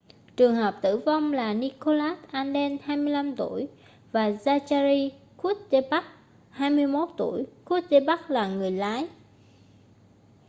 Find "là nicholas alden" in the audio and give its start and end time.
1.33-2.77